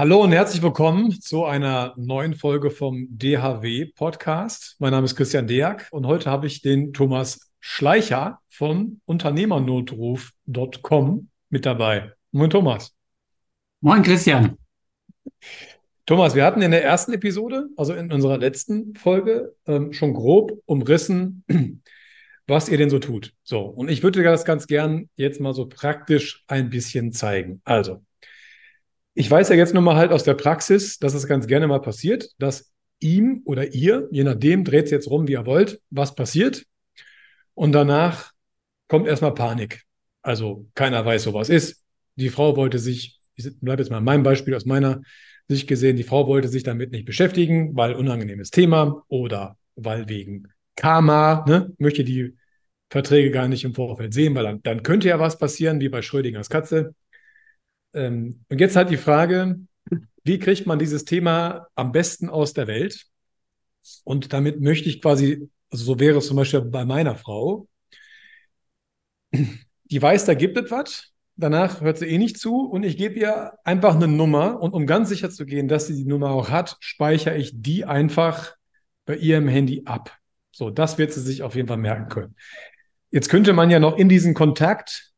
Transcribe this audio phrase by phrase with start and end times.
[0.00, 4.76] Hallo und herzlich willkommen zu einer neuen Folge vom DHW Podcast.
[4.78, 11.66] Mein Name ist Christian Deak und heute habe ich den Thomas Schleicher von Unternehmernotruf.com mit
[11.66, 12.12] dabei.
[12.30, 12.94] Moin Thomas.
[13.80, 14.56] Moin Christian.
[16.06, 20.52] Thomas, wir hatten in der ersten Episode, also in unserer letzten Folge, ähm, schon grob
[20.64, 21.42] umrissen,
[22.46, 23.34] was ihr denn so tut.
[23.42, 27.62] So, und ich würde das ganz gern jetzt mal so praktisch ein bisschen zeigen.
[27.64, 28.04] Also,
[29.18, 31.80] ich weiß ja jetzt nur mal halt aus der Praxis, dass es ganz gerne mal
[31.80, 36.14] passiert, dass ihm oder ihr, je nachdem, dreht es jetzt rum, wie ihr wollt, was
[36.14, 36.64] passiert.
[37.54, 38.30] Und danach
[38.86, 39.82] kommt erstmal Panik.
[40.22, 41.82] Also keiner weiß, so was ist.
[42.14, 45.02] Die Frau wollte sich, ich bleibe jetzt mal in meinem Beispiel aus meiner
[45.48, 50.46] Sicht gesehen, die Frau wollte sich damit nicht beschäftigen, weil unangenehmes Thema oder weil wegen
[50.76, 52.36] Karma, ne, möchte die
[52.88, 56.02] Verträge gar nicht im Vorfeld sehen, weil dann, dann könnte ja was passieren, wie bei
[56.02, 56.94] Schrödingers Katze.
[57.94, 59.58] Ähm, und jetzt halt die Frage,
[60.24, 63.06] wie kriegt man dieses Thema am besten aus der Welt?
[64.04, 67.66] Und damit möchte ich quasi, also so wäre es zum Beispiel bei meiner Frau,
[69.32, 73.18] die weiß, da gibt es was, danach hört sie eh nicht zu und ich gebe
[73.18, 76.50] ihr einfach eine Nummer und um ganz sicher zu gehen, dass sie die Nummer auch
[76.50, 78.54] hat, speichere ich die einfach
[79.06, 80.14] bei ihrem Handy ab.
[80.50, 82.34] So, das wird sie sich auf jeden Fall merken können.
[83.10, 85.12] Jetzt könnte man ja noch in diesen Kontakt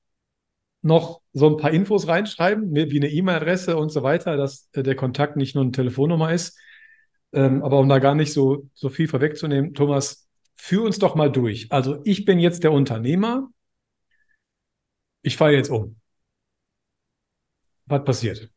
[0.83, 4.97] noch so ein paar Infos reinschreiben, wie eine E-Mail-Adresse und so weiter, dass äh, der
[4.97, 6.59] Kontakt nicht nur eine Telefonnummer ist.
[7.33, 11.31] Ähm, aber um da gar nicht so, so viel vorwegzunehmen, Thomas, führ uns doch mal
[11.31, 11.71] durch.
[11.71, 13.49] Also ich bin jetzt der Unternehmer.
[15.23, 15.97] Ich falle jetzt um.
[17.87, 18.51] Was passiert?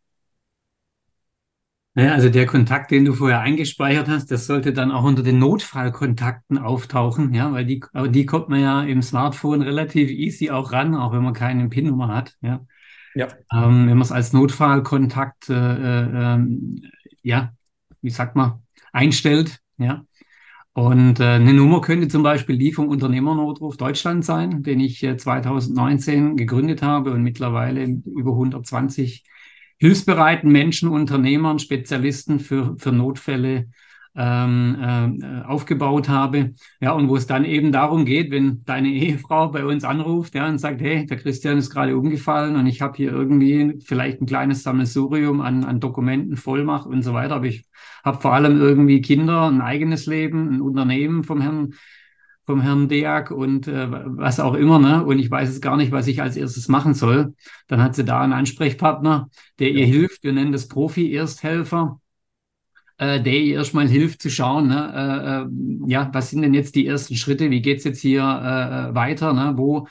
[1.96, 5.38] Ja, also der Kontakt, den du vorher eingespeichert hast, das sollte dann auch unter den
[5.38, 10.72] Notfallkontakten auftauchen, ja, weil die, aber die kommt man ja im Smartphone relativ easy auch
[10.72, 12.66] ran, auch wenn man keine PIN-Nummer hat, ja.
[13.14, 13.28] Ja.
[13.54, 16.82] Ähm, wenn man es als Notfallkontakt, äh, äh, ähm,
[17.22, 17.54] ja,
[18.02, 20.04] wie sagt man, einstellt, ja.
[20.74, 25.18] Und äh, eine Nummer könnte zum Beispiel die vom Unternehmernotruf Deutschland sein, den ich äh,
[25.18, 29.24] 2019 gegründet habe und mittlerweile über 120
[29.80, 33.68] hilfsbereiten Menschen, Unternehmern, Spezialisten für, für Notfälle
[34.16, 36.54] ähm, äh, aufgebaut habe.
[36.80, 40.48] Ja, und wo es dann eben darum geht, wenn deine Ehefrau bei uns anruft ja,
[40.48, 44.28] und sagt, hey, der Christian ist gerade umgefallen und ich habe hier irgendwie vielleicht ein
[44.28, 47.66] kleines Sammelsurium an, an Dokumenten, Vollmacht und so weiter, aber ich
[48.04, 51.74] habe vor allem irgendwie Kinder, ein eigenes Leben, ein Unternehmen vom Herrn
[52.44, 55.04] vom Herrn Deak und äh, was auch immer, ne?
[55.04, 57.34] Und ich weiß es gar nicht, was ich als erstes machen soll.
[57.68, 59.80] Dann hat sie da einen Ansprechpartner, der ja.
[59.80, 60.24] ihr hilft.
[60.24, 62.00] Wir nennen das Profi-Ersthelfer,
[62.98, 65.48] äh, der ihr erstmal hilft zu schauen, ne?
[65.88, 67.50] Äh, äh, ja, was sind denn jetzt die ersten Schritte?
[67.50, 69.34] Wie geht's jetzt hier äh, äh weiter?
[69.34, 69.54] Ne?
[69.56, 69.88] Wo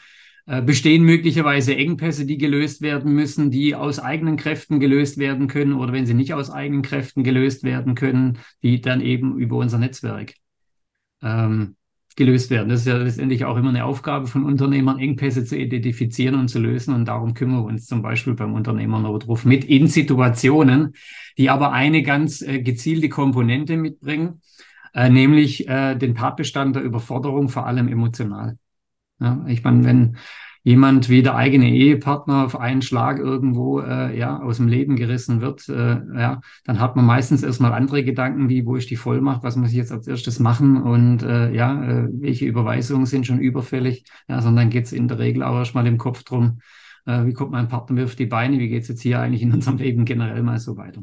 [0.46, 5.72] äh, bestehen möglicherweise Engpässe, die gelöst werden müssen, die aus eigenen Kräften gelöst werden können
[5.74, 9.78] oder wenn sie nicht aus eigenen Kräften gelöst werden können, die dann eben über unser
[9.78, 10.34] Netzwerk.
[11.22, 11.76] Ähm,
[12.16, 12.68] gelöst werden.
[12.68, 16.58] Das ist ja letztendlich auch immer eine Aufgabe von Unternehmern, Engpässe zu identifizieren und zu
[16.58, 16.94] lösen.
[16.94, 20.94] Und darum kümmern wir uns zum Beispiel beim Unternehmernotruf mit in Situationen,
[21.38, 24.42] die aber eine ganz äh, gezielte Komponente mitbringen,
[24.94, 28.58] äh, nämlich äh, den Tatbestand der Überforderung, vor allem emotional.
[29.20, 30.16] Ja, ich meine, wenn
[30.64, 35.40] jemand wie der eigene Ehepartner auf einen Schlag irgendwo äh, ja aus dem Leben gerissen
[35.40, 39.42] wird, äh, ja, dann hat man meistens erstmal andere Gedanken wie, wo ist die Vollmacht,
[39.42, 40.80] was muss ich jetzt als erstes machen?
[40.80, 45.18] Und äh, ja, äh, welche Überweisungen sind schon überfällig, ja, sondern geht es in der
[45.18, 46.60] Regel auch erstmal im Kopf drum,
[47.06, 49.42] äh, wie kommt mein Partner mir auf die Beine, wie geht es jetzt hier eigentlich
[49.42, 51.02] in unserem Leben generell mal so weiter.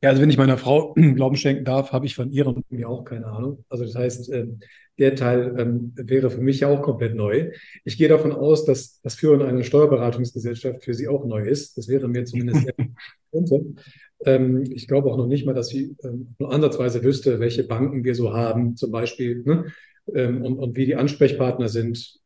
[0.00, 2.88] Ja, also wenn ich meiner Frau Glauben schenken darf, habe ich von ihr und mir
[2.88, 3.64] auch keine Ahnung.
[3.68, 4.60] Also das heißt, ähm,
[4.98, 7.52] der Teil ähm, wäre für mich ja auch komplett neu.
[7.84, 11.76] Ich gehe davon aus, dass das Führen einer Steuerberatungsgesellschaft für Sie auch neu ist.
[11.78, 12.74] Das wäre mir zumindest sehr
[14.24, 15.96] ähm, Ich glaube auch noch nicht mal, dass sie
[16.38, 19.66] nur ansatzweise wüsste, welche Banken wir so haben, zum Beispiel, ne?
[20.06, 22.18] und, und wie die Ansprechpartner sind.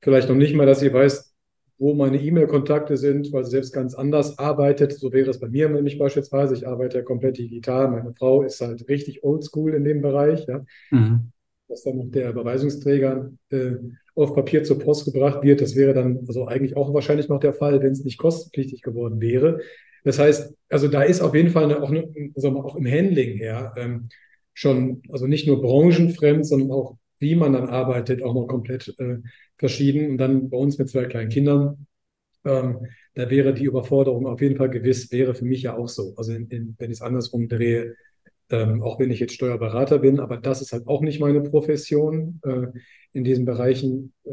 [0.00, 1.33] Vielleicht noch nicht mal, dass sie weiß,
[1.78, 4.92] wo meine E-Mail-Kontakte sind, weil sie selbst ganz anders arbeitet.
[4.92, 6.54] So wäre es bei mir nämlich beispielsweise.
[6.54, 7.90] Ich arbeite ja komplett digital.
[7.90, 10.46] Meine Frau ist halt richtig oldschool in dem Bereich.
[10.46, 10.64] Ja.
[10.90, 11.32] Mhm
[11.68, 13.72] dass dann noch der Überweisungsträger äh,
[14.14, 15.60] auf Papier zur Post gebracht wird.
[15.60, 19.20] Das wäre dann also eigentlich auch wahrscheinlich noch der Fall, wenn es nicht kostenpflichtig geworden
[19.20, 19.60] wäre.
[20.04, 23.38] Das heißt, also da ist auf jeden Fall eine, auch, eine, also auch im Handling
[23.38, 24.08] her ähm,
[24.52, 29.18] schon, also nicht nur branchenfremd, sondern auch wie man dann arbeitet, auch noch komplett äh,
[29.64, 30.10] verschieden.
[30.10, 31.86] Und dann bei uns mit zwei kleinen Kindern,
[32.44, 36.12] ähm, da wäre die Überforderung auf jeden Fall gewiss, wäre für mich ja auch so.
[36.18, 37.94] Also in, in, wenn ich es andersrum drehe,
[38.50, 42.40] ähm, auch wenn ich jetzt Steuerberater bin, aber das ist halt auch nicht meine Profession,
[42.44, 42.66] äh,
[43.12, 44.30] in diesen Bereichen äh,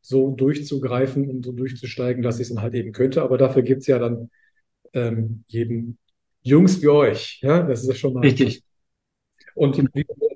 [0.00, 3.22] so durchzugreifen und so durchzusteigen, dass ich es dann halt eben könnte.
[3.22, 4.30] Aber dafür gibt es ja dann
[4.92, 5.96] ähm, jedem
[6.42, 7.40] Jungs wie euch.
[7.42, 8.20] Ja, das ist schon mal.
[8.20, 8.62] Richtig.
[9.54, 9.82] Und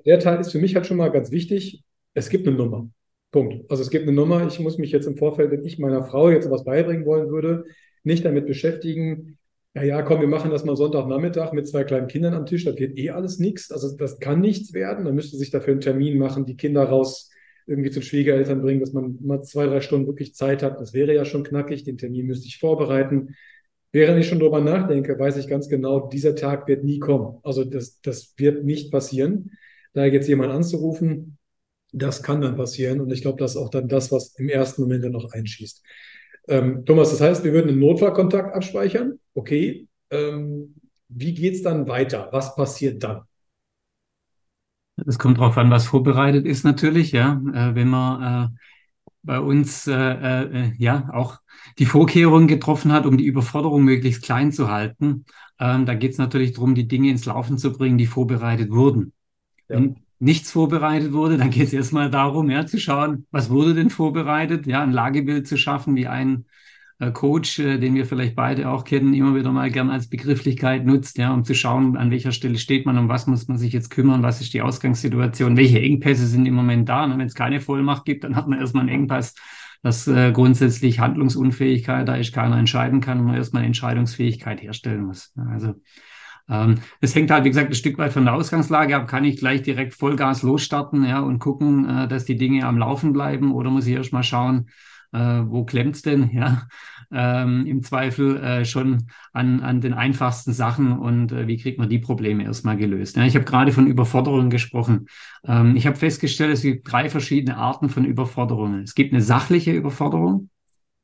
[0.05, 1.83] der Teil ist für mich halt schon mal ganz wichtig.
[2.13, 2.89] Es gibt eine Nummer.
[3.31, 3.69] Punkt.
[3.69, 4.47] Also es gibt eine Nummer.
[4.47, 7.65] Ich muss mich jetzt im Vorfeld, wenn ich meiner Frau jetzt was beibringen wollen würde,
[8.03, 9.37] nicht damit beschäftigen,
[9.77, 12.79] ja, ja, komm, wir machen das mal Sonntagnachmittag mit zwei kleinen Kindern am Tisch, das
[12.79, 13.71] wird eh alles nichts.
[13.71, 15.03] Also das kann nichts werden.
[15.03, 17.29] Man müsste sich dafür einen Termin machen, die Kinder raus
[17.67, 20.79] irgendwie zu Schwiegereltern bringen, dass man mal zwei, drei Stunden wirklich Zeit hat.
[20.81, 21.83] Das wäre ja schon knackig.
[21.83, 23.35] Den Termin müsste ich vorbereiten.
[23.91, 27.37] Während ich schon drüber nachdenke, weiß ich ganz genau, dieser Tag wird nie kommen.
[27.43, 29.51] Also das, das wird nicht passieren.
[29.93, 31.37] Da jetzt jemand anzurufen,
[31.91, 33.01] das kann dann passieren.
[33.01, 35.83] Und ich glaube, das ist auch dann das, was im ersten Moment dann noch einschießt.
[36.47, 39.19] Ähm, Thomas, das heißt, wir würden einen Notfallkontakt abspeichern.
[39.33, 39.87] Okay.
[40.09, 40.75] Ähm,
[41.09, 42.29] wie geht es dann weiter?
[42.31, 43.21] Was passiert dann?
[45.05, 47.41] Es kommt darauf an, was vorbereitet ist natürlich, ja.
[47.53, 48.57] Äh, wenn man äh,
[49.23, 51.39] bei uns äh, äh, ja auch
[51.77, 55.25] die Vorkehrungen getroffen hat, um die Überforderung möglichst klein zu halten,
[55.59, 59.13] ähm, da geht es natürlich darum, die Dinge ins Laufen zu bringen, die vorbereitet wurden.
[59.69, 59.75] Ja.
[59.75, 63.89] Wenn nichts vorbereitet wurde, dann geht es erstmal darum, ja, zu schauen, was wurde denn
[63.89, 66.45] vorbereitet, ja, ein Lagebild zu schaffen, wie ein
[66.99, 70.85] äh, Coach, äh, den wir vielleicht beide auch kennen, immer wieder mal gern als Begrifflichkeit
[70.85, 73.73] nutzt, ja, um zu schauen, an welcher Stelle steht man, um was muss man sich
[73.73, 77.03] jetzt kümmern, was ist die Ausgangssituation, welche Engpässe sind im Moment da.
[77.03, 79.35] Und wenn es keine Vollmacht gibt, dann hat man erstmal einen Engpass,
[79.83, 85.33] dass äh, grundsätzlich Handlungsunfähigkeit da ist, keiner entscheiden kann und man erstmal Entscheidungsfähigkeit herstellen muss.
[85.51, 85.81] Also ähm,
[87.01, 89.07] es hängt halt, wie gesagt, ein Stück weit von der Ausgangslage ab.
[89.07, 93.11] Kann ich gleich direkt Vollgas losstarten ja, und gucken, äh, dass die Dinge am Laufen
[93.11, 94.69] bleiben oder muss ich erst mal schauen,
[95.11, 96.29] äh, wo klemmt's denn?
[96.33, 96.67] Ja,
[97.11, 101.89] ähm, im Zweifel äh, schon an, an den einfachsten Sachen und äh, wie kriegt man
[101.89, 103.15] die Probleme erstmal gelöst.
[103.15, 105.07] Ja, ich habe gerade von Überforderungen gesprochen.
[105.45, 108.83] Ähm, ich habe festgestellt, es gibt drei verschiedene Arten von Überforderungen.
[108.83, 110.49] Es gibt eine sachliche Überforderung,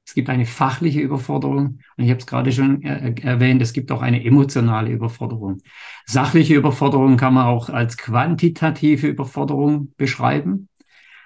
[0.06, 3.92] es gibt eine fachliche Überforderung und ich habe es gerade schon er erwähnt, es gibt
[3.92, 5.62] auch eine emotionale Überforderung.
[6.06, 10.68] Sachliche Überforderung kann man auch als quantitative Überforderung beschreiben.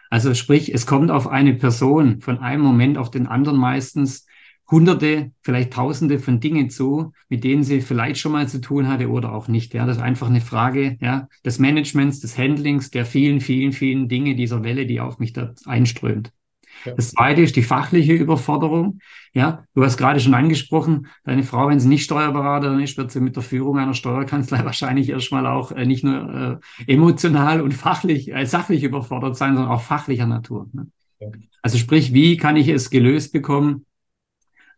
[0.10, 4.26] Also sprich, es kommt auf eine Person von einem Moment auf den anderen meistens
[4.70, 9.10] hunderte, vielleicht tausende von Dingen zu, mit denen sie vielleicht schon mal zu tun hatte
[9.10, 9.74] oder auch nicht.
[9.74, 14.10] Ja, das ist einfach eine Frage ja, des Managements, des Handlings, der vielen, vielen, vielen
[14.10, 16.32] Dinge dieser Welle, die auf mich da einströmt.
[16.86, 19.00] Das zweite ist die fachliche Überforderung.
[19.34, 23.20] Ja, du hast gerade schon angesprochen, deine Frau, wenn sie nicht Steuerberaterin ist, wird sie
[23.20, 28.34] mit der Führung einer Steuerkanzlei wahrscheinlich erstmal auch äh, nicht nur äh, emotional und fachlich,
[28.34, 30.68] äh, sachlich überfordert sein, sondern auch fachlicher Natur.
[30.74, 30.88] Ne?
[31.20, 31.28] Ja.
[31.62, 33.86] Also sprich, wie kann ich es gelöst bekommen,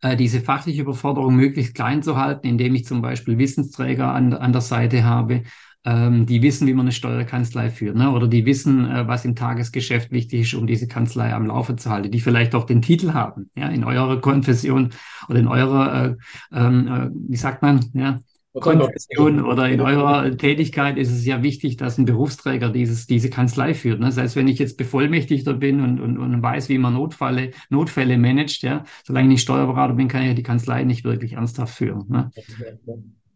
[0.02, 4.52] äh, diese fachliche Überforderung möglichst klein zu halten, indem ich zum Beispiel Wissensträger an, an
[4.52, 5.44] der Seite habe,
[5.86, 8.12] ähm, die wissen, wie man eine Steuerkanzlei führt, ne?
[8.12, 11.90] oder die wissen, äh, was im Tagesgeschäft wichtig ist, um diese Kanzlei am Laufe zu
[11.90, 14.92] halten, die vielleicht auch den Titel haben, ja, in eurer Konfession
[15.30, 16.16] oder in eurer, äh,
[16.54, 18.20] ähm, äh, wie sagt man, ja,
[18.54, 23.76] Konfession oder in eurer Tätigkeit ist es ja wichtig, dass ein Berufsträger dieses, diese Kanzlei
[23.76, 24.00] führt.
[24.00, 24.08] Ne?
[24.08, 28.18] Das heißt, wenn ich jetzt Bevollmächtigter bin und, und, und weiß, wie man Notfälle, Notfälle
[28.18, 31.76] managt, ja, solange ich nicht Steuerberater bin, kann ich ja die Kanzlei nicht wirklich ernsthaft
[31.76, 32.06] führen.
[32.10, 32.32] Ne?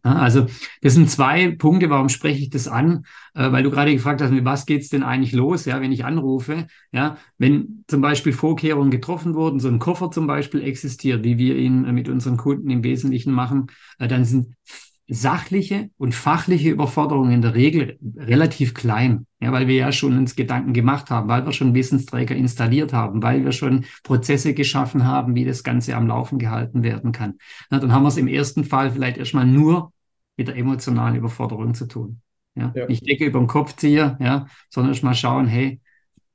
[0.04, 0.46] Also
[0.82, 3.06] das sind zwei Punkte, warum spreche ich das an?
[3.34, 6.04] Äh, weil du gerade gefragt hast, mit was geht's denn eigentlich los, ja, wenn ich
[6.04, 11.38] anrufe, ja, wenn zum Beispiel Vorkehrungen getroffen wurden, so ein Koffer zum Beispiel existiert, wie
[11.38, 13.68] wir ihn mit unseren Kunden im Wesentlichen machen,
[13.98, 14.54] äh, dann sind
[15.06, 20.34] sachliche und fachliche Überforderungen in der Regel relativ klein, ja, weil wir ja schon uns
[20.34, 25.34] Gedanken gemacht haben, weil wir schon Wissensträger installiert haben, weil wir schon Prozesse geschaffen haben,
[25.34, 27.34] wie das Ganze am Laufen gehalten werden kann.
[27.70, 29.92] Na, dann haben wir es im ersten Fall vielleicht erstmal nur
[30.36, 32.20] mit der emotionalen Überforderung zu tun.
[32.54, 32.86] Ja, ja.
[32.86, 35.80] nicht Decke über den Kopf ziehe, ja, sondern erstmal schauen, hey,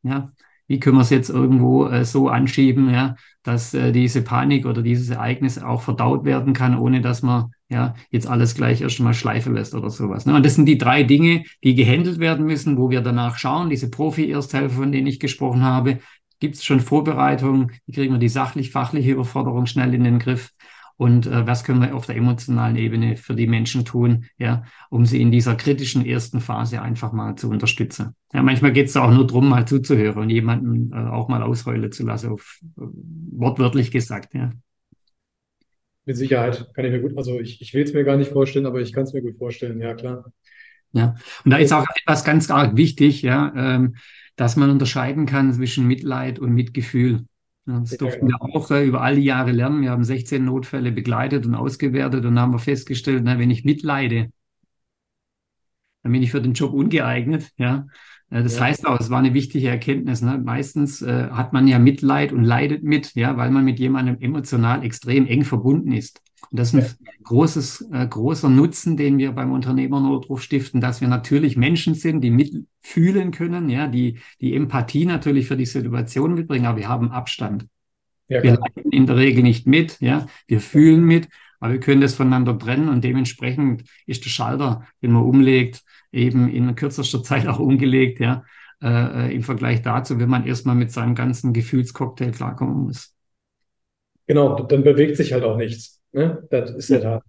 [0.04, 0.32] ja,
[0.68, 4.84] wie können wir es jetzt irgendwo äh, so anschieben, ja, dass äh, diese Panik oder
[4.84, 9.54] dieses Ereignis auch verdaut werden kann, ohne dass man ja jetzt alles gleich erstmal schleifen
[9.54, 10.26] lässt oder sowas.
[10.26, 10.36] Ne?
[10.36, 13.90] Und das sind die drei Dinge, die gehandelt werden müssen, wo wir danach schauen, diese
[13.90, 16.00] Profi-Ersthelfer, von denen ich gesprochen habe,
[16.40, 20.52] gibt es schon Vorbereitungen, wie kriegen wir die sachlich-fachliche Überforderung schnell in den Griff
[21.00, 25.06] und äh, was können wir auf der emotionalen Ebene für die Menschen tun, ja, um
[25.06, 28.16] sie in dieser kritischen ersten Phase einfach mal zu unterstützen.
[28.34, 31.92] Ja, manchmal geht es auch nur darum, mal zuzuhören und jemanden äh, auch mal ausheulen
[31.92, 32.82] zu lassen, auf, äh,
[33.32, 34.52] wortwörtlich gesagt, ja.
[36.10, 38.66] Mit Sicherheit kann ich mir gut, also ich, ich will es mir gar nicht vorstellen,
[38.66, 40.34] aber ich kann es mir gut vorstellen, ja klar.
[40.92, 41.13] Ja,
[41.46, 43.96] und da ist auch etwas ganz arg wichtig, ja, ähm,
[44.36, 47.28] dass man unterscheiden kann zwischen Mitleid und Mitgefühl.
[47.68, 49.84] Ja, das durften wir auch äh, über alle Jahre lernen.
[49.84, 54.32] Wir haben 16 Notfälle begleitet und ausgewertet und haben wir festgestellt, na, wenn ich mitleide,
[56.01, 57.86] dann bin ich für den Job ungeeignet, ja.
[58.32, 58.66] Das ja.
[58.66, 60.22] heißt auch, es war eine wichtige Erkenntnis.
[60.22, 60.40] Ne?
[60.44, 64.84] Meistens äh, hat man ja Mitleid und leidet mit, ja, weil man mit jemandem emotional
[64.84, 66.22] extrem eng verbunden ist.
[66.52, 67.12] Und das ist ein ja.
[67.24, 72.30] großes, äh, großer Nutzen, den wir beim Unternehmernotruf stiften, dass wir natürlich Menschen sind, die
[72.30, 77.68] mitfühlen können, ja, die die Empathie natürlich für die Situation mitbringen, aber wir haben Abstand.
[78.28, 81.28] Ja, wir leiden in der Regel nicht mit, ja, wir fühlen mit,
[81.60, 86.50] aber wir können das voneinander trennen und dementsprechend ist der Schalter, den man umlegt, eben
[86.50, 88.44] in kürzester Zeit auch umgelegt, ja,
[88.82, 93.13] äh, im Vergleich dazu, wenn man erstmal mit seinem ganzen Gefühlscocktail klarkommen muss.
[94.28, 96.01] Genau, dann bewegt sich halt auch nichts.
[96.12, 96.48] Ne?
[96.50, 97.22] Das ist ja da.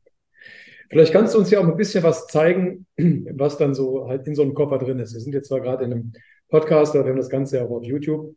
[0.91, 2.87] Vielleicht kannst du uns ja auch ein bisschen was zeigen,
[3.37, 5.15] was dann so halt in so einem Koffer drin ist.
[5.15, 6.13] Wir sind jetzt zwar gerade in einem
[6.49, 8.35] Podcast, aber wir haben das Ganze ja auch auf YouTube.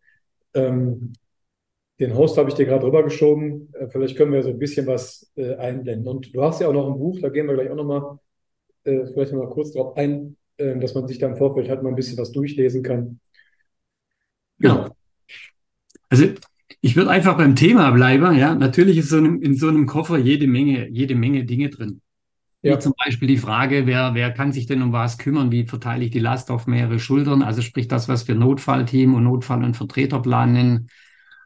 [0.53, 1.13] Ähm,
[1.99, 3.73] den Host habe ich dir gerade rübergeschoben.
[3.73, 6.07] Äh, vielleicht können wir so ein bisschen was äh, einblenden.
[6.07, 8.19] Und du hast ja auch noch ein Buch, da gehen wir gleich auch nochmal
[8.83, 11.89] äh, vielleicht mal kurz darauf ein, äh, dass man sich da im Vorfeld halt mal
[11.89, 13.19] ein bisschen was durchlesen kann.
[14.59, 14.89] Genau.
[16.09, 16.25] Also
[16.81, 18.37] ich würde einfach beim Thema bleiben.
[18.37, 22.01] Ja, natürlich ist so einem, in so einem Koffer jede Menge, jede Menge Dinge drin.
[22.61, 22.75] Ja.
[22.75, 25.51] Wie zum Beispiel die Frage, wer, wer kann sich denn um was kümmern?
[25.51, 27.41] Wie verteile ich die Last auf mehrere Schultern?
[27.41, 30.89] Also sprich das, was wir Notfallteam und Notfall- und Vertreterplan nennen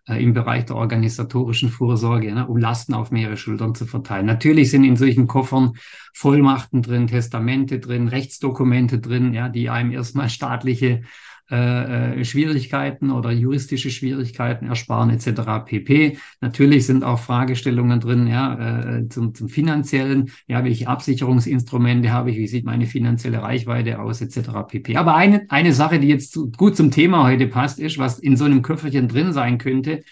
[0.08, 4.26] äh, im Bereich der organisatorischen Vorsorge, ne, um Lasten auf mehrere Schultern zu verteilen.
[4.26, 5.74] Natürlich sind in solchen Koffern
[6.14, 11.02] Vollmachten drin, Testamente drin, Rechtsdokumente drin, ja, die einem erstmal staatliche
[11.50, 15.66] äh, äh, Schwierigkeiten oder juristische Schwierigkeiten ersparen etc.
[15.66, 16.18] pp.
[16.42, 22.38] Natürlich sind auch Fragestellungen drin, ja, äh, zum, zum finanziellen, ja, welche Absicherungsinstrumente habe ich,
[22.38, 24.50] wie sieht meine finanzielle Reichweite aus etc.
[24.68, 24.98] pp.
[24.98, 28.44] Aber eine, eine Sache, die jetzt gut zum Thema heute passt, ist, was in so
[28.44, 30.04] einem Köfferchen drin sein könnte,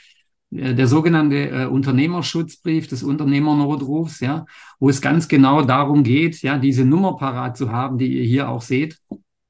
[0.52, 4.46] äh, der sogenannte äh, Unternehmerschutzbrief des Unternehmernotrufs, ja,
[4.80, 8.50] wo es ganz genau darum geht, ja, diese Nummer parat zu haben, die ihr hier
[8.50, 9.00] auch seht,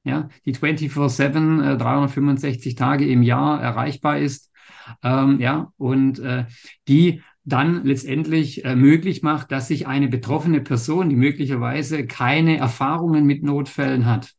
[0.06, 4.52] ja, die 24-7, äh, 365 Tage im Jahr erreichbar ist,
[5.02, 6.46] ähm, ja, und äh,
[6.88, 13.24] die dann letztendlich äh, möglich macht, dass sich eine betroffene Person, die möglicherweise keine Erfahrungen
[13.26, 14.32] mit Notfällen hat,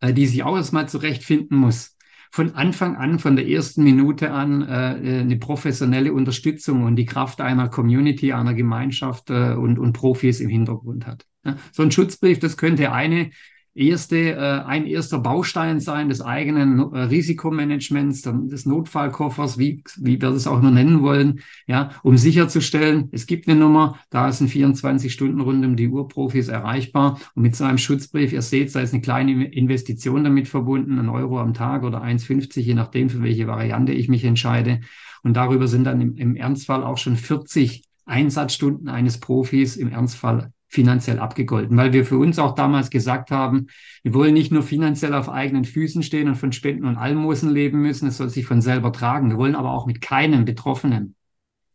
[0.00, 1.96] äh, die sich auch erstmal zurechtfinden muss,
[2.32, 7.06] von Anfang an, von der ersten Minute an äh, äh, eine professionelle Unterstützung und die
[7.06, 11.26] Kraft einer Community, einer Gemeinschaft äh, und, und Profis im Hintergrund hat.
[11.44, 13.30] Ja, so ein Schutzbrief, das könnte eine
[13.74, 20.30] erste, äh, ein erster Baustein sein des eigenen äh, Risikomanagements, des Notfallkoffers, wie, wie wir
[20.30, 24.48] das auch immer nennen wollen, ja, um sicherzustellen, es gibt eine Nummer, da ist ein
[24.48, 28.74] 24 Stunden rund um die Uhr Profis erreichbar und mit so einem Schutzbrief, ihr seht,
[28.74, 33.08] da ist eine kleine Investition damit verbunden, ein Euro am Tag oder 1,50, je nachdem,
[33.08, 34.80] für welche Variante ich mich entscheide.
[35.22, 40.52] Und darüber sind dann im, im Ernstfall auch schon 40 Einsatzstunden eines Profis im Ernstfall
[40.70, 43.66] finanziell abgegolten, weil wir für uns auch damals gesagt haben,
[44.04, 47.82] wir wollen nicht nur finanziell auf eigenen Füßen stehen und von Spenden und Almosen leben
[47.82, 49.30] müssen, es soll sich von selber tragen.
[49.30, 51.16] Wir wollen aber auch mit keinem Betroffenen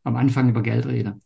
[0.04, 1.22] am Anfang über Geld reden.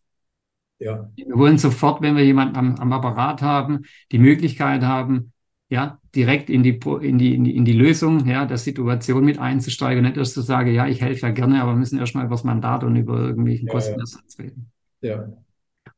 [0.80, 1.12] Ja.
[1.16, 5.32] Wir wollen sofort, wenn wir jemanden am, am Apparat haben, die Möglichkeit haben,
[5.70, 9.38] ja, direkt in die, in die, in die, in die Lösung, ja, der Situation mit
[9.38, 12.26] einzusteigen und nicht erst zu sagen, ja, ich helfe ja gerne, aber wir müssen erstmal
[12.26, 14.72] über das Mandat und über irgendwelchen ja, Kostenersatz reden.
[15.02, 15.28] Ja.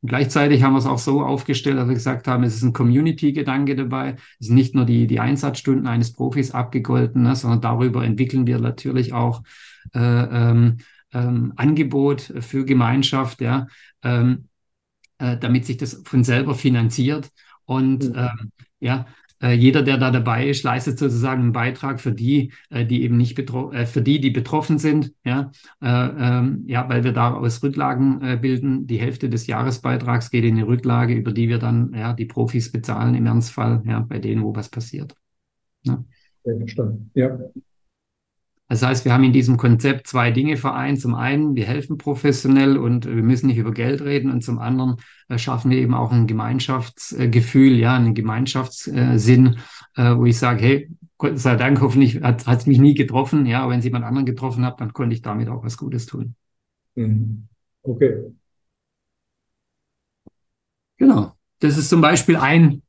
[0.02, 2.72] Und gleichzeitig haben wir es auch so aufgestellt, dass wir gesagt haben, es ist ein
[2.72, 4.16] Community-Gedanke dabei.
[4.40, 8.58] Es sind nicht nur die, die Einsatzstunden eines Profis abgegolten, ne, sondern darüber entwickeln wir
[8.58, 9.42] natürlich auch
[9.94, 10.78] äh, ähm,
[11.12, 13.68] ähm, Angebot für Gemeinschaft, ja,
[14.02, 14.48] ähm,
[15.18, 17.30] äh, damit sich das von selber finanziert.
[17.64, 18.14] Und mhm.
[18.16, 19.06] ähm, ja,
[19.50, 23.34] jeder, der da dabei ist, leistet sozusagen einen Beitrag für die, äh, die eben nicht
[23.34, 28.22] betroffen, äh, für die, die betroffen sind, ja, äh, ähm, ja, weil wir daraus Rücklagen
[28.22, 28.86] äh, bilden.
[28.86, 32.70] Die Hälfte des Jahresbeitrags geht in eine Rücklage, über die wir dann ja die Profis
[32.70, 35.14] bezahlen im Ernstfall, ja, bei denen, wo was passiert.
[35.82, 36.04] Ja.
[36.44, 37.10] Ja, verstanden.
[37.14, 37.38] Ja.
[38.72, 40.98] Das heißt, wir haben in diesem Konzept zwei Dinge vereint.
[40.98, 44.30] Zum einen, wir helfen professionell und wir müssen nicht über Geld reden.
[44.30, 44.96] Und zum anderen
[45.28, 49.58] äh, schaffen wir eben auch ein Gemeinschaftsgefühl, ja, einen Gemeinschaftssinn,
[49.96, 53.44] äh, wo ich sage, hey, Gott sei Dank, hoffentlich hat es mich nie getroffen.
[53.44, 56.06] Ja, aber wenn es jemand anderen getroffen hat, dann konnte ich damit auch was Gutes
[56.06, 56.34] tun.
[56.94, 57.48] Mhm.
[57.82, 58.32] Okay.
[60.96, 61.32] Genau.
[61.58, 62.81] Das ist zum Beispiel ein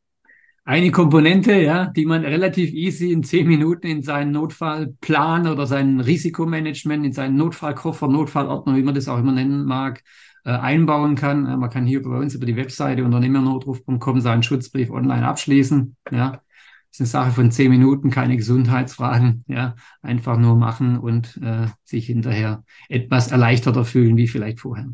[0.65, 5.99] eine Komponente, ja, die man relativ easy in zehn Minuten in seinen Notfallplan oder sein
[5.99, 10.03] Risikomanagement, in seinen Notfallkoffer, Notfallordner, wie man das auch immer nennen mag,
[10.45, 11.45] äh, einbauen kann.
[11.45, 15.97] Äh, man kann hier bei uns über die Webseite unternehmernotruf.com seinen Schutzbrief online abschließen.
[16.11, 16.41] Ja,
[16.91, 19.43] ist eine Sache von zehn Minuten, keine Gesundheitsfragen.
[19.47, 24.87] Ja, einfach nur machen und äh, sich hinterher etwas erleichterter fühlen wie vielleicht vorher.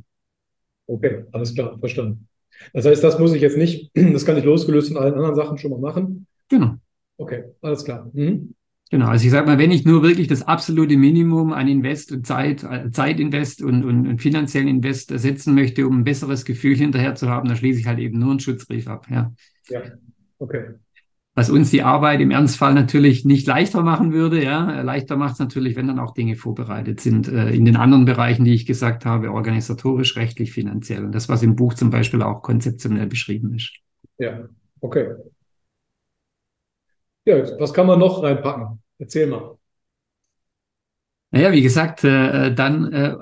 [0.87, 2.28] Okay, alles klar, verstanden.
[2.73, 5.57] Das heißt, das muss ich jetzt nicht, das kann ich losgelöst in allen anderen Sachen
[5.57, 6.27] schon mal machen.
[6.49, 6.75] Genau.
[7.17, 8.09] Okay, alles klar.
[8.13, 8.55] Mhm.
[8.91, 12.25] Genau, also ich sage mal, wenn ich nur wirklich das absolute Minimum an Invest und
[12.25, 17.13] Zeit, äh, Zeitinvest und, und, und finanziellen Invest setzen möchte, um ein besseres Gefühl hinterher
[17.13, 19.05] zu haben, dann schließe ich halt eben nur einen Schutzbrief ab.
[19.11, 19.31] Ja,
[19.69, 19.83] ja.
[20.39, 20.69] okay.
[21.35, 24.81] Was uns die Arbeit im Ernstfall natürlich nicht leichter machen würde, ja.
[24.81, 28.43] Leichter macht es natürlich, wenn dann auch Dinge vorbereitet sind, äh, in den anderen Bereichen,
[28.43, 31.05] die ich gesagt habe, organisatorisch, rechtlich, finanziell.
[31.05, 33.71] Und das, was im Buch zum Beispiel auch konzeptionell beschrieben ist.
[34.17, 34.49] Ja,
[34.81, 35.13] okay.
[37.25, 38.81] Ja, was kann man noch reinpacken?
[38.97, 39.55] Erzähl mal.
[41.31, 43.15] Naja, wie gesagt, äh, dann äh,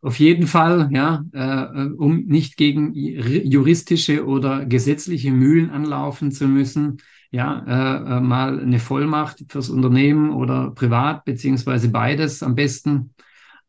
[0.00, 7.02] auf jeden Fall, ja, äh, um nicht gegen juristische oder gesetzliche Mühlen anlaufen zu müssen,
[7.30, 13.14] ja, äh, äh, mal eine Vollmacht fürs Unternehmen oder privat, beziehungsweise beides am besten.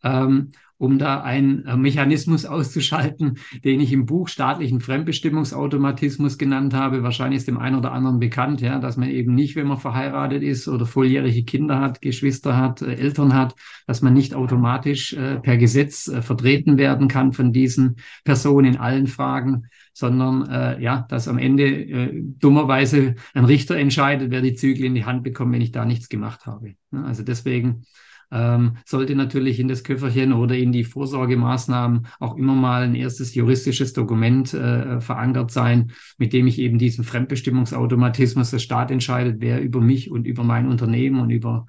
[0.04, 0.50] Ähm,
[0.82, 7.04] um da einen äh, Mechanismus auszuschalten, den ich im Buch staatlichen Fremdbestimmungsautomatismus genannt habe.
[7.04, 10.42] Wahrscheinlich ist dem einen oder anderen bekannt, ja, dass man eben nicht, wenn man verheiratet
[10.42, 15.40] ist oder volljährige Kinder hat, Geschwister hat, äh, Eltern hat, dass man nicht automatisch äh,
[15.40, 21.06] per Gesetz äh, vertreten werden kann von diesen Personen in allen Fragen, sondern äh, ja,
[21.10, 25.54] dass am Ende äh, dummerweise ein Richter entscheidet, wer die Zügel in die Hand bekommt,
[25.54, 26.74] wenn ich da nichts gemacht habe.
[26.92, 27.84] Ja, also deswegen
[28.32, 33.36] ähm, sollte natürlich in das Köfferchen oder in die Vorsorgemaßnahmen auch immer mal ein erstes
[33.36, 39.62] juristisches Dokument äh, verankert sein, mit dem ich eben diesen Fremdbestimmungsautomatismus, der Staat entscheidet, wer
[39.62, 41.66] über mich und über mein Unternehmen und über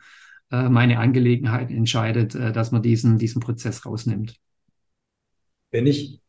[0.50, 4.36] äh, meine Angelegenheiten entscheidet, äh, dass man diesen, diesen Prozess rausnimmt.
[5.70, 6.22] Wenn ich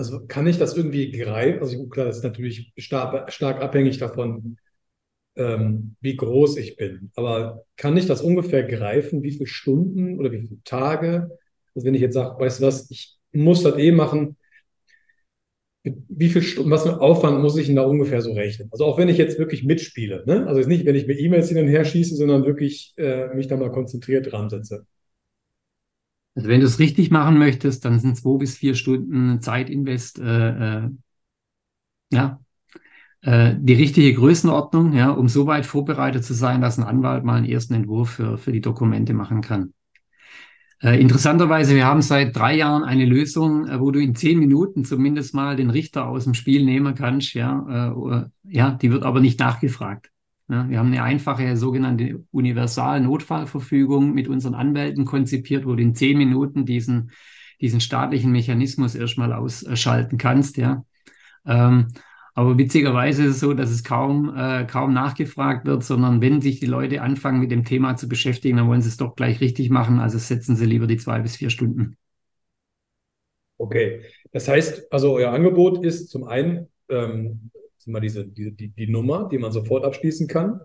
[0.00, 1.60] also kann ich das irgendwie greifen?
[1.60, 4.56] Also klar, das ist natürlich stark, stark abhängig davon,
[5.40, 7.10] ähm, wie groß ich bin.
[7.16, 11.30] Aber kann ich das ungefähr greifen, wie viele Stunden oder wie viele Tage?
[11.74, 14.36] Also wenn ich jetzt sage, weißt du was, ich muss das eh machen,
[15.82, 18.68] wie viel Stunden, was für Aufwand muss ich denn da ungefähr so rechnen?
[18.70, 20.46] Also auch wenn ich jetzt wirklich mitspiele, ne?
[20.46, 23.46] Also jetzt nicht, wenn ich mir E-Mails hin und her schieße, sondern wirklich äh, mich
[23.46, 24.86] da mal konzentriert dran setze.
[26.34, 30.84] Also wenn du es richtig machen möchtest, dann sind zwei bis vier Stunden Zeitinvest äh,
[30.84, 30.90] äh,
[32.12, 32.40] ja,
[33.22, 37.36] äh, die richtige Größenordnung, ja, um so weit vorbereitet zu sein, dass ein Anwalt mal
[37.36, 39.74] einen ersten Entwurf für, für die Dokumente machen kann.
[40.82, 44.84] Äh, interessanterweise, wir haben seit drei Jahren eine Lösung, äh, wo du in zehn Minuten
[44.86, 47.34] zumindest mal den Richter aus dem Spiel nehmen kannst.
[47.34, 50.10] Ja, äh, ja die wird aber nicht nachgefragt.
[50.48, 56.16] Ja, wir haben eine einfache sogenannte Universal-Notfallverfügung mit unseren Anwälten konzipiert, wo du in zehn
[56.18, 57.12] Minuten diesen,
[57.60, 60.56] diesen staatlichen Mechanismus erstmal ausschalten kannst.
[60.56, 60.84] Ja.
[61.46, 61.88] Ähm,
[62.34, 66.60] aber witzigerweise ist es so, dass es kaum, äh, kaum nachgefragt wird, sondern wenn sich
[66.60, 69.70] die Leute anfangen, mit dem Thema zu beschäftigen, dann wollen sie es doch gleich richtig
[69.70, 69.98] machen.
[69.98, 71.96] Also setzen sie lieber die zwei bis vier Stunden.
[73.58, 74.02] Okay.
[74.32, 77.50] Das heißt, also euer Angebot ist zum einen ähm,
[77.86, 80.60] mal diese, diese, die, die Nummer, die man sofort abschließen kann.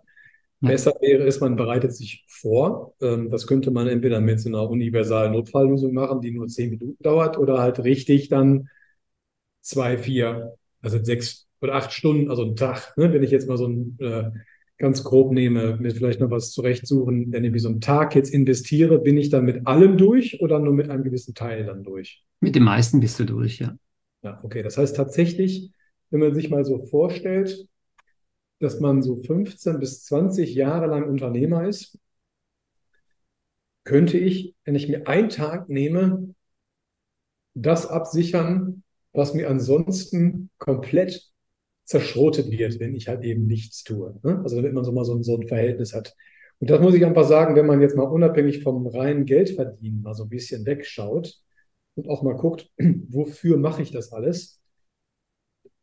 [0.61, 0.69] Ja.
[0.69, 2.93] Besser wäre es, man bereitet sich vor.
[3.01, 7.01] Ähm, das könnte man entweder mit so einer universalen Notfalllösung machen, die nur zehn Minuten
[7.03, 8.69] dauert, oder halt richtig dann
[9.61, 13.11] zwei, vier, also sechs oder acht Stunden, also ein Tag, ne?
[13.11, 14.31] wenn ich jetzt mal so ein äh,
[14.77, 18.99] ganz grob nehme, mir vielleicht noch was zurechtsuchen, wenn ich so einen Tag jetzt investiere,
[18.99, 22.23] bin ich dann mit allem durch oder nur mit einem gewissen Teil dann durch?
[22.39, 23.75] Mit dem meisten bist du durch, ja.
[24.23, 24.63] Ja, okay.
[24.63, 25.71] Das heißt tatsächlich,
[26.09, 27.67] wenn man sich mal so vorstellt,
[28.59, 31.99] dass man so 15 bis 20 Jahre lang Unternehmer ist,
[33.83, 36.33] könnte ich, wenn ich mir einen Tag nehme,
[37.53, 41.31] das absichern, was mir ansonsten komplett
[41.85, 44.19] zerschrotet wird, wenn ich halt eben nichts tue.
[44.23, 44.41] Ne?
[44.43, 46.15] Also damit man so mal so, so ein Verhältnis hat.
[46.59, 50.13] Und das muss ich einfach sagen, wenn man jetzt mal unabhängig vom reinen Geldverdienen mal
[50.13, 51.35] so ein bisschen wegschaut
[51.95, 52.69] und auch mal guckt,
[53.09, 54.59] wofür mache ich das alles?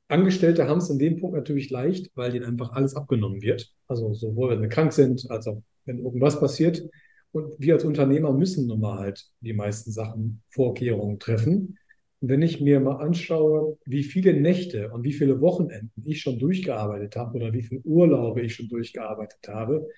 [0.08, 3.72] Angestellte haben es in dem Punkt natürlich leicht, weil ihnen einfach alles abgenommen wird.
[3.86, 6.82] Also sowohl wenn wir krank sind, als auch wenn irgendwas passiert.
[7.30, 11.78] Und wir als Unternehmer müssen nun mal halt die meisten Sachen, Vorkehrungen treffen
[12.22, 17.16] wenn ich mir mal anschaue, wie viele Nächte und wie viele Wochenenden ich schon durchgearbeitet
[17.16, 19.88] habe oder wie viele Urlaube ich schon durchgearbeitet habe,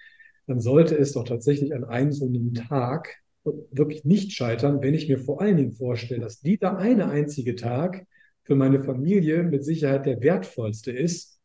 [0.47, 5.07] dann sollte es doch tatsächlich an einem so einem Tag wirklich nicht scheitern, wenn ich
[5.09, 8.07] mir vor allen Dingen vorstelle, dass dieser eine einzige Tag
[8.43, 11.39] für meine Familie mit Sicherheit der wertvollste ist,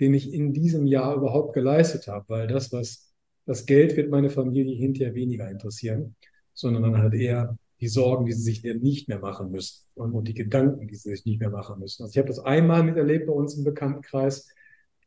[0.00, 3.14] den ich in diesem Jahr überhaupt geleistet habe, weil das, was
[3.46, 6.14] das Geld wird meine Familie hinterher weniger interessieren,
[6.52, 10.34] sondern dann halt eher die Sorgen, die sie sich nicht mehr machen müssen und, die
[10.34, 12.02] Gedanken, die sie sich nicht mehr machen müssen.
[12.02, 14.48] Also ich habe das einmal miterlebt bei uns im Bekanntenkreis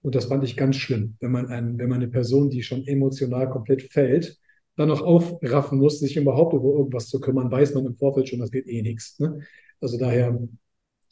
[0.02, 2.86] und das fand ich ganz schlimm, wenn man, ein, wenn man eine Person, die schon
[2.88, 4.38] emotional komplett fällt,
[4.76, 8.40] dann noch aufraffen muss, sich überhaupt über irgendwas zu kümmern, weiß man im Vorfeld schon,
[8.40, 9.20] das wird eh nichts.
[9.20, 9.42] Ne?
[9.82, 10.40] Also daher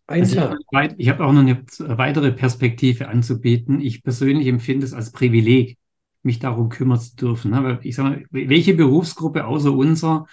[0.06, 0.96] Ein also Tag.
[0.98, 3.82] Ich, habe auch noch eine weitere Perspektive anzubieten.
[3.82, 5.78] Ich persönlich empfinde es als Privileg,
[6.24, 7.54] mich darum kümmern zu dürfen.
[7.54, 10.28] Aber ich sage mal, welche Berufsgruppe außer unser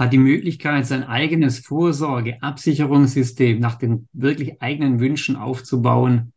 [0.00, 6.32] hat die Möglichkeit, sein eigenes Vorsorge, Absicherungssystem nach den wirklich eigenen Wünschen aufzubauen?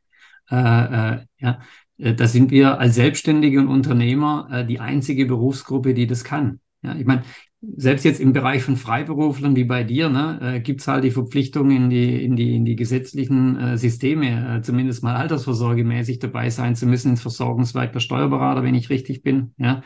[0.51, 1.59] Äh, äh, ja,
[1.97, 6.59] äh, da sind wir als Selbstständige und Unternehmer äh, die einzige Berufsgruppe, die das kann.
[6.81, 7.23] Ja, ich meine,
[7.77, 11.11] selbst jetzt im Bereich von Freiberuflern wie bei dir, ne, äh, gibt es halt die
[11.11, 16.49] Verpflichtung in die, in die, in die gesetzlichen äh, Systeme, äh, zumindest mal altersvorsorgemäßig dabei
[16.49, 19.53] sein zu müssen, ins Versorgungswerk der Steuerberater, wenn ich richtig bin.
[19.57, 19.83] Ja,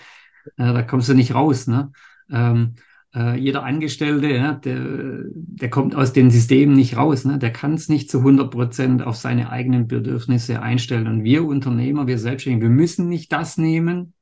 [0.57, 1.67] äh, da kommst du nicht raus.
[1.67, 1.91] Ne?
[2.31, 2.73] Ähm,
[3.17, 7.25] äh, jeder Angestellte, ja, der, der kommt aus den Systemen nicht raus.
[7.25, 7.39] Ne?
[7.39, 11.07] Der kann es nicht zu 100 Prozent auf seine eigenen Bedürfnisse einstellen.
[11.07, 14.13] Und wir Unternehmer, wir Selbstständigen, wir müssen nicht das nehmen,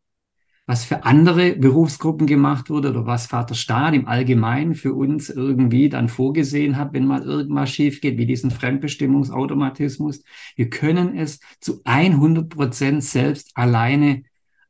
[0.66, 5.90] was für andere Berufsgruppen gemacht wurde oder was Vater Staat im Allgemeinen für uns irgendwie
[5.90, 10.24] dann vorgesehen hat, wenn mal irgendwas schief geht, wie diesen Fremdbestimmungsautomatismus.
[10.56, 14.24] Wir können es zu 100 Prozent selbst alleine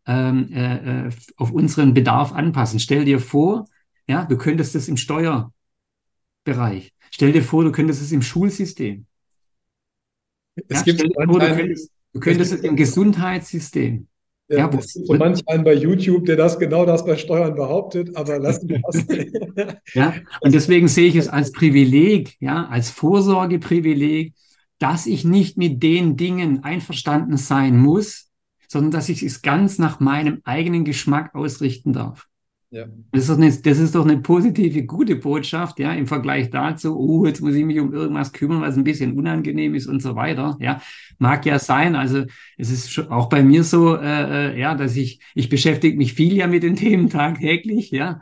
[0.06, 2.80] ähm, äh, äh, auf unseren Bedarf anpassen.
[2.80, 3.66] Stell dir vor,
[4.08, 6.94] ja, du könntest es im Steuerbereich.
[7.12, 9.06] Stell dir vor, du könntest es im Schulsystem.
[10.68, 14.08] Es ja, gibt vor, du könntest, du könntest es im Gesundheitssystem.
[14.48, 17.56] Ja, ja es gibt so manch einen bei YouTube, der das genau das bei Steuern
[17.56, 19.06] behauptet, aber lassen wir das.
[19.94, 24.34] ja, und deswegen sehe ich es als Privileg, ja, als Vorsorgeprivileg,
[24.78, 28.30] dass ich nicht mit den Dingen einverstanden sein muss,
[28.68, 32.28] sondern dass ich es ganz nach meinem eigenen Geschmack ausrichten darf.
[32.76, 32.88] Ja.
[33.14, 37.00] Das, ist doch eine, das ist doch eine positive, gute Botschaft, ja, im Vergleich dazu,
[37.00, 40.18] oh, jetzt muss ich mich um irgendwas kümmern, was ein bisschen unangenehm ist und so
[40.18, 40.82] weiter, ja.
[41.18, 42.26] Mag ja sein, also
[42.58, 46.34] es ist auch bei mir so, äh, äh, ja, dass ich, ich beschäftige mich viel
[46.34, 48.20] ja mit den Themen tagtäglich, ja.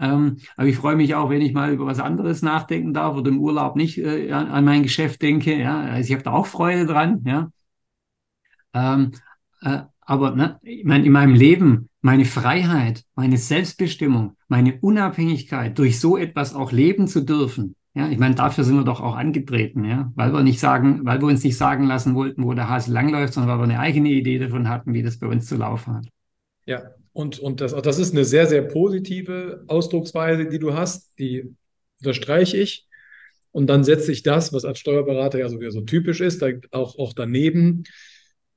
[0.00, 3.28] Ähm, aber ich freue mich auch, wenn ich mal über was anderes nachdenken darf oder
[3.28, 5.78] im Urlaub nicht äh, an, an mein Geschäft denke, ja.
[5.78, 7.52] Also ich habe da auch Freude dran, ja.
[8.72, 9.10] Ähm,
[9.60, 16.00] äh, aber ne, ich meine, in meinem Leben, meine Freiheit, meine Selbstbestimmung, meine Unabhängigkeit, durch
[16.00, 17.76] so etwas auch leben zu dürfen.
[17.94, 21.20] Ja, ich meine, dafür sind wir doch auch angetreten, ja, weil wir nicht sagen, weil
[21.20, 24.10] wir uns nicht sagen lassen wollten, wo der Hase langläuft, sondern weil wir eine eigene
[24.10, 26.06] Idee davon hatten, wie das bei uns zu laufen hat.
[26.66, 26.82] Ja,
[27.12, 31.52] und, und das, das ist eine sehr, sehr positive Ausdrucksweise, die du hast, die
[31.98, 32.86] unterstreiche ich.
[33.50, 37.82] Und dann setze ich das, was als Steuerberater ja so typisch ist, auch, auch daneben.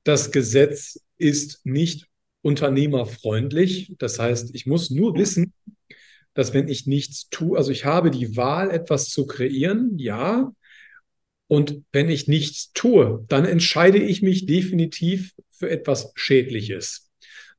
[0.04, 2.06] Das Gesetz ist nicht
[2.44, 3.94] unternehmerfreundlich.
[3.98, 5.54] Das heißt, ich muss nur wissen,
[6.34, 10.52] dass wenn ich nichts tue, also ich habe die Wahl, etwas zu kreieren, ja.
[11.46, 17.10] Und wenn ich nichts tue, dann entscheide ich mich definitiv für etwas Schädliches.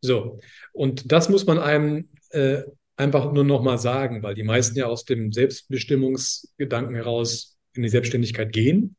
[0.01, 0.39] So,
[0.71, 2.61] und das muss man einem äh,
[2.95, 8.51] einfach nur nochmal sagen, weil die meisten ja aus dem Selbstbestimmungsgedanken heraus in die Selbstständigkeit
[8.51, 8.97] gehen.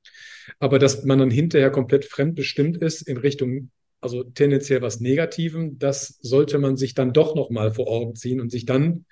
[0.59, 3.71] Aber dass man dann hinterher komplett fremdbestimmt ist in Richtung
[4.01, 8.51] also tendenziell was Negativem, das sollte man sich dann doch nochmal vor Augen ziehen und
[8.51, 9.05] sich dann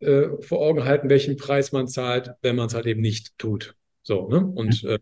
[0.00, 3.74] äh, vor Augen halten, welchen Preis man zahlt, wenn man es halt eben nicht tut.
[4.02, 4.44] So, ne?
[4.44, 4.98] Und äh,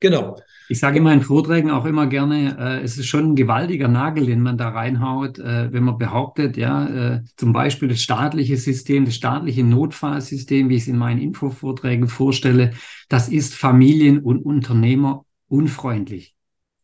[0.00, 0.36] genau.
[0.68, 4.26] Ich sage in meinen Vorträgen auch immer gerne, äh, es ist schon ein gewaltiger Nagel,
[4.26, 9.04] den man da reinhaut, äh, wenn man behauptet, ja, äh, zum Beispiel das staatliche System,
[9.04, 12.72] das staatliche Notfallsystem, wie ich es in meinen Infovorträgen vorstelle,
[13.08, 16.34] das ist familien- und unternehmerunfreundlich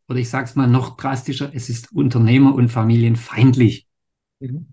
[0.09, 3.87] oder ich sage es mal noch drastischer, es ist unternehmer- und familienfeindlich.
[4.41, 4.69] Mhm.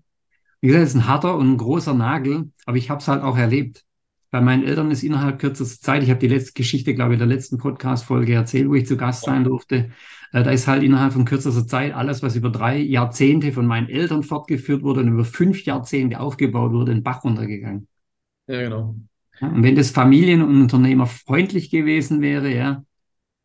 [0.60, 3.22] Wie gesagt, es ist ein harter und ein großer Nagel, aber ich habe es halt
[3.22, 3.84] auch erlebt.
[4.30, 7.26] Bei meinen Eltern ist innerhalb kürzester Zeit, ich habe die letzte Geschichte, glaube ich, der
[7.26, 9.90] letzten Podcast-Folge erzählt, wo ich zu Gast sein durfte.
[10.32, 13.88] Äh, da ist halt innerhalb von kürzester Zeit alles, was über drei Jahrzehnte von meinen
[13.88, 17.88] Eltern fortgeführt wurde und über fünf Jahrzehnte aufgebaut wurde, in den Bach runtergegangen.
[18.46, 18.96] Ja, genau.
[19.40, 22.84] Ja, und wenn das Familien- und Unternehmerfreundlich gewesen wäre, ja,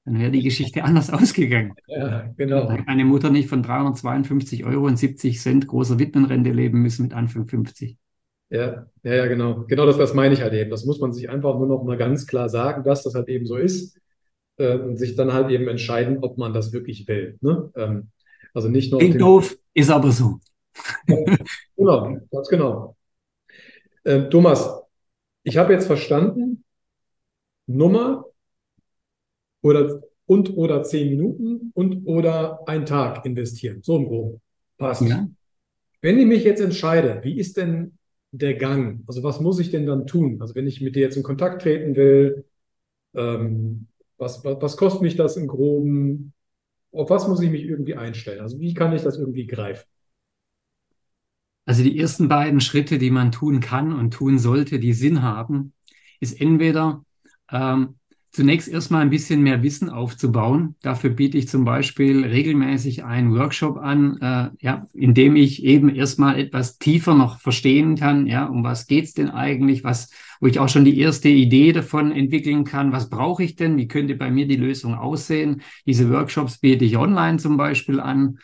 [0.08, 1.74] dann wäre die Geschichte anders ausgegangen.
[1.88, 2.68] Ja, genau.
[2.68, 7.14] Dann meine Mutter nicht von 352 Euro und 70 Cent großer Witwenrente leben müssen mit
[7.14, 7.98] Anfang 50.
[8.50, 9.66] Ja, ja, ja, genau.
[9.68, 10.70] Genau das, das meine ich halt eben.
[10.70, 13.46] Das muss man sich einfach nur noch mal ganz klar sagen, dass das halt eben
[13.46, 14.00] so ist
[14.56, 17.38] äh, und sich dann halt eben entscheiden, ob man das wirklich will.
[17.42, 17.70] Ne?
[17.76, 18.08] Ähm,
[18.54, 19.02] also nicht nur.
[19.02, 20.40] Klingt doof, ist aber so.
[21.76, 22.96] Genau, ganz genau.
[24.04, 24.82] Äh, Thomas,
[25.44, 26.64] ich habe jetzt verstanden,
[27.68, 28.26] Nummer
[29.62, 33.82] oder und oder zehn Minuten und oder ein Tag investieren.
[33.82, 34.42] So im Groben.
[34.78, 35.02] Passt.
[35.02, 35.28] Ja.
[36.02, 37.98] Wenn ich mich jetzt entscheide, wie ist denn
[38.32, 39.04] der Gang?
[39.08, 40.42] Also was muss ich denn dann tun?
[40.42, 42.46] Also wenn ich mit dir jetzt in Kontakt treten will,
[43.16, 46.34] ähm, was, was, was kostet mich das im Groben?
[46.92, 48.42] Auf was muss ich mich irgendwie einstellen?
[48.42, 49.86] Also wie kann ich das irgendwie greifen?
[51.66, 55.74] Also die ersten beiden Schritte, die man tun kann und tun sollte, die Sinn haben,
[56.20, 57.04] ist entweder
[57.52, 57.96] ähm,
[58.38, 60.76] zunächst erstmal ein bisschen mehr Wissen aufzubauen.
[60.84, 65.90] Dafür biete ich zum Beispiel regelmäßig einen Workshop an, äh, ja, in dem ich eben
[65.90, 70.60] erstmal etwas tiefer noch verstehen kann, ja, um was geht's denn eigentlich, was, wo ich
[70.60, 74.30] auch schon die erste Idee davon entwickeln kann, was brauche ich denn, wie könnte bei
[74.30, 75.64] mir die Lösung aussehen.
[75.88, 78.38] Diese Workshops biete ich online zum Beispiel an,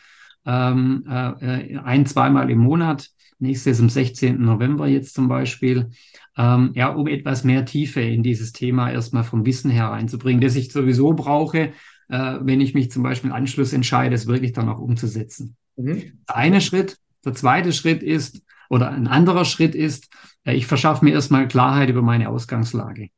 [0.44, 3.10] ähm, äh, ein, zweimal im Monat.
[3.38, 4.40] Nächstes am 16.
[4.40, 5.90] November jetzt zum Beispiel
[6.36, 10.56] ähm, ja, um etwas mehr Tiefe in dieses Thema erstmal vom Wissen her reinzubringen, das
[10.56, 11.72] ich sowieso brauche,
[12.08, 15.56] äh, wenn ich mich zum Beispiel Anschluss entscheide, es wirklich dann auch umzusetzen.
[15.76, 16.12] Mhm.
[16.28, 16.98] Der eine Schritt.
[17.24, 20.08] Der zweite Schritt ist, oder ein anderer Schritt ist,
[20.44, 23.08] äh, ich verschaffe mir erstmal Klarheit über meine Ausgangslage.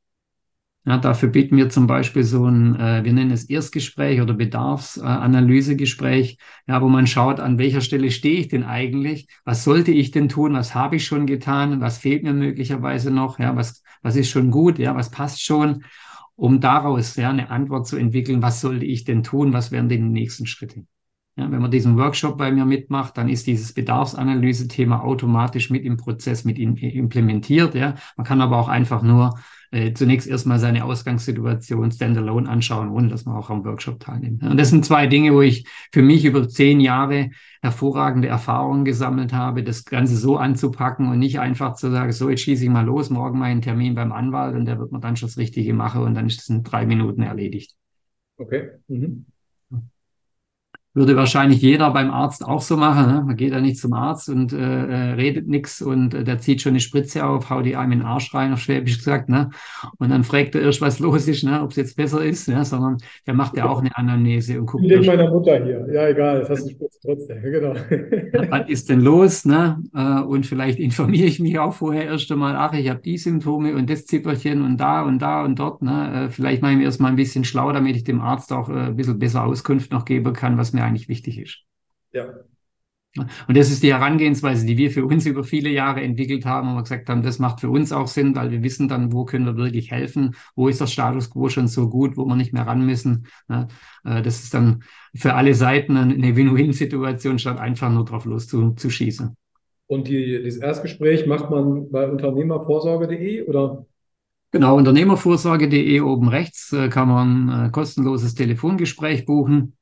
[0.89, 6.39] Ja, dafür bieten wir zum Beispiel so ein, äh, wir nennen es Erstgespräch oder Bedarfsanalysegespräch,
[6.69, 9.27] ja, wo man schaut, an welcher Stelle stehe ich denn eigentlich?
[9.45, 10.55] Was sollte ich denn tun?
[10.55, 11.81] Was habe ich schon getan?
[11.81, 13.41] Was fehlt mir möglicherweise noch?
[13.41, 14.79] Ja, was, was ist schon gut?
[14.79, 15.83] Ja, was passt schon?
[16.37, 19.53] Um daraus ja, eine Antwort zu entwickeln, was sollte ich denn tun?
[19.53, 20.85] Was wären denn die nächsten Schritte?
[21.35, 25.97] Ja, wenn man diesen Workshop bei mir mitmacht, dann ist dieses Bedarfsanalyse-Thema automatisch mit im
[25.97, 27.75] Prozess mit implementiert.
[27.75, 27.97] Ja.
[28.17, 29.35] Man kann aber auch einfach nur
[29.71, 34.43] äh, zunächst erstmal seine Ausgangssituation standalone anschauen, ohne dass man auch am Workshop teilnimmt.
[34.43, 37.31] Und das sind zwei Dinge, wo ich für mich über zehn Jahre
[37.63, 42.43] hervorragende Erfahrungen gesammelt habe, das Ganze so anzupacken und nicht einfach zu sagen, so, jetzt
[42.43, 45.29] schieße ich mal los, morgen meinen Termin beim Anwalt und der wird mir dann schon
[45.29, 47.77] das Richtige machen und dann ist es in drei Minuten erledigt.
[48.39, 48.71] Okay.
[48.89, 49.27] Mhm.
[50.97, 53.13] Würde wahrscheinlich jeder beim Arzt auch so machen.
[53.13, 53.23] Ne?
[53.27, 56.63] Man geht ja nicht zum Arzt und äh, äh redet nichts und äh, der zieht
[56.63, 59.29] schon eine Spritze auf, haut die einem in den Arsch rein, auf Schwäbisch gesagt.
[59.29, 59.51] Ne?
[59.99, 61.61] Und dann fragt er erst, was los ist, ne?
[61.63, 62.65] ob es jetzt besser ist, ne?
[62.65, 64.85] sondern der macht ja auch eine Anamnese und guckt.
[64.85, 65.87] Wegen meiner Mutter hier.
[65.93, 67.43] Ja, egal, das hast du Spritze trotzdem.
[67.43, 67.75] Genau.
[68.49, 69.45] was ist denn los?
[69.45, 69.83] Ne?
[69.95, 73.75] Äh, und vielleicht informiere ich mich auch vorher erst einmal, ach, ich habe die Symptome
[73.75, 75.83] und das Zipperchen und da und da und dort.
[75.83, 76.29] Ne?
[76.29, 78.97] Äh, vielleicht mache ich mir erstmal ein bisschen schlau, damit ich dem Arzt auch ein
[78.97, 81.59] bisschen besser Auskunft noch geben kann, was mir eigentlich wichtig ist.
[82.13, 82.27] Ja.
[83.49, 86.75] Und das ist die Herangehensweise, die wir für uns über viele Jahre entwickelt haben, wo
[86.75, 89.47] wir gesagt haben, das macht für uns auch Sinn, weil wir wissen dann, wo können
[89.47, 92.67] wir wirklich helfen, wo ist der Status quo schon so gut, wo wir nicht mehr
[92.67, 93.27] ran müssen.
[93.49, 93.67] Äh,
[94.05, 99.37] das ist dann für alle Seiten eine Win-Win-Situation, statt einfach nur drauf loszuschießen.
[99.89, 103.87] Und die, dieses Erstgespräch macht man bei unternehmervorsorge.de oder?
[104.51, 109.77] Genau, unternehmervorsorge.de oben rechts äh, kann man ein äh, kostenloses Telefongespräch buchen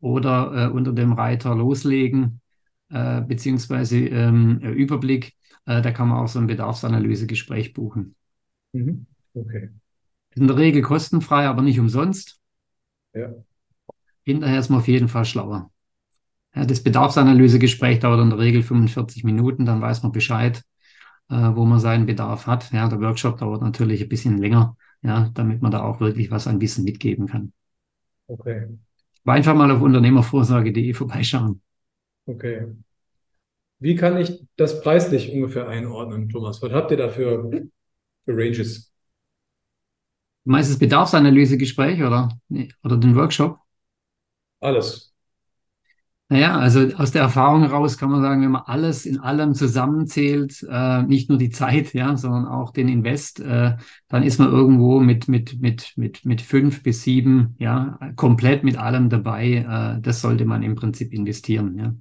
[0.00, 2.40] oder äh, unter dem Reiter loslegen,
[2.90, 5.34] äh, beziehungsweise ähm, Überblick.
[5.66, 8.14] Äh, da kann man auch so ein Bedarfsanalysegespräch buchen.
[8.72, 9.06] Mhm.
[9.34, 9.70] Okay.
[10.34, 12.38] In der Regel kostenfrei, aber nicht umsonst.
[13.14, 13.32] Ja.
[14.24, 15.70] Hinterher ist man auf jeden Fall schlauer.
[16.54, 20.62] Ja, das Bedarfsanalysegespräch dauert in der Regel 45 Minuten, dann weiß man Bescheid,
[21.28, 22.72] äh, wo man seinen Bedarf hat.
[22.72, 26.46] Ja, der Workshop dauert natürlich ein bisschen länger, ja, damit man da auch wirklich was
[26.46, 27.52] an Wissen mitgeben kann.
[28.28, 28.66] Okay.
[29.26, 31.60] Einfach mal auf unternehmervorsorge.de vorbeischauen.
[32.28, 32.66] Okay.
[33.78, 36.60] Wie kann ich das preislich ungefähr einordnen, Thomas?
[36.62, 38.92] Was habt ihr da für, für Ranges?
[40.44, 42.30] Meistens Bedarfsanalysegespräch oder,
[42.82, 43.58] oder den Workshop?
[44.60, 45.14] Alles.
[46.28, 50.66] Naja, also aus der Erfahrung heraus kann man sagen, wenn man alles in allem zusammenzählt,
[50.68, 53.76] äh, nicht nur die Zeit, ja, sondern auch den Invest, äh,
[54.08, 58.76] dann ist man irgendwo mit, mit, mit, mit, mit fünf bis sieben, ja, komplett mit
[58.76, 59.98] allem dabei.
[59.98, 61.94] Äh, das sollte man im Prinzip investieren, ja.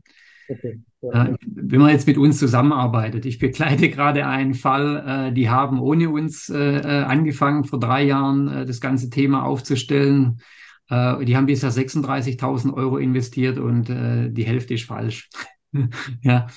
[0.48, 0.80] Okay.
[1.02, 5.80] Äh, wenn man jetzt mit uns zusammenarbeitet, ich begleite gerade einen Fall, äh, die haben
[5.80, 10.40] ohne uns äh, äh angefangen, vor drei Jahren äh, das ganze Thema aufzustellen
[10.90, 15.30] äh, die haben bisher 36.000 Euro investiert und äh, die Hälfte ist falsch.
[16.22, 16.48] ja.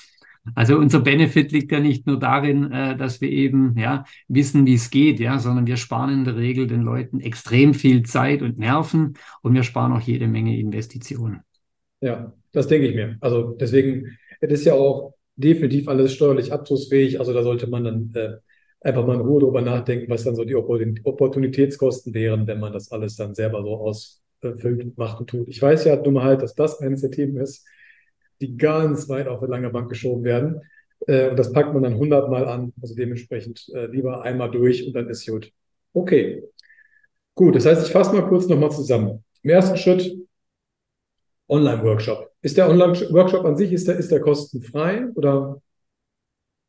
[0.54, 4.74] Also unser Benefit liegt ja nicht nur darin, äh, dass wir eben ja wissen, wie
[4.74, 8.58] es geht, ja, sondern wir sparen in der Regel den Leuten extrem viel Zeit und
[8.58, 11.40] Nerven und wir sparen auch jede Menge Investitionen.
[12.00, 13.18] Ja, das denke ich mir.
[13.20, 17.18] Also deswegen, es ist ja auch definitiv alles steuerlich abzugsfähig.
[17.18, 18.36] Also da sollte man dann äh,
[18.80, 22.92] einfach mal in Ruhe darüber nachdenken, was dann so die Opportunitätskosten wären, wenn man das
[22.92, 25.48] alles dann selber so ausfüllt, macht und tut.
[25.48, 27.66] Ich weiß ja nun mal halt, dass das eines der Themen ist,
[28.40, 30.62] die ganz weit auf eine lange Bank geschoben werden.
[31.06, 32.72] Äh, und das packt man dann hundertmal an.
[32.80, 35.52] Also dementsprechend äh, lieber einmal durch und dann ist gut.
[35.92, 36.44] Okay.
[37.34, 39.24] Gut, das heißt, ich fasse mal kurz nochmal zusammen.
[39.42, 40.16] Im ersten Schritt
[41.48, 42.30] Online-Workshop.
[42.42, 45.60] Ist der Online-Workshop an sich, ist der, ist der kostenfrei oder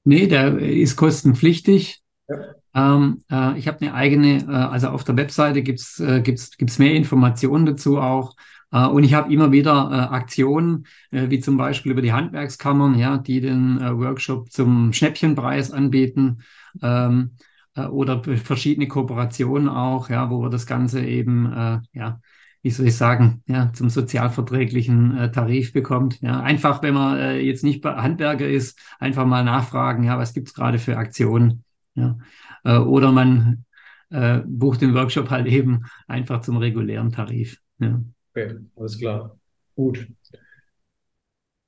[0.09, 2.01] Nee, der ist kostenpflichtig.
[2.27, 2.95] Ja.
[2.95, 6.79] Ähm, äh, ich habe eine eigene, äh, also auf der Webseite gibt's äh, gibt's, gibt's
[6.79, 8.33] mehr Informationen dazu auch.
[8.71, 12.97] Äh, und ich habe immer wieder äh, Aktionen, äh, wie zum Beispiel über die Handwerkskammern,
[12.97, 16.39] ja, die den Workshop zum Schnäppchenpreis anbieten.
[16.81, 17.35] Ähm,
[17.75, 22.19] äh, oder verschiedene Kooperationen auch, ja, wo wir das Ganze eben, ja,
[22.61, 26.19] wie soll ich sagen, ja, zum sozialverträglichen äh, Tarif bekommt.
[26.21, 30.53] Ja, einfach, wenn man äh, jetzt nicht Handwerker ist, einfach mal nachfragen, ja, was gibt's
[30.53, 31.63] gerade für Aktionen?
[31.95, 32.17] Ja,
[32.63, 33.65] äh, oder man
[34.09, 37.59] äh, bucht den Workshop halt eben einfach zum regulären Tarif.
[37.79, 38.01] Ja.
[38.33, 39.37] Okay, alles klar.
[39.75, 40.07] Gut.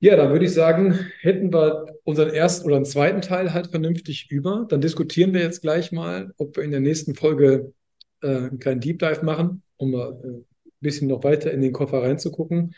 [0.00, 4.30] Ja, dann würde ich sagen, hätten wir unseren ersten oder einen zweiten Teil halt vernünftig
[4.30, 4.66] über.
[4.68, 7.72] Dann diskutieren wir jetzt gleich mal, ob wir in der nächsten Folge
[8.20, 10.51] äh, einen Deep Dive machen, um mal äh,
[10.82, 12.74] bisschen noch weiter in den Koffer reinzugucken.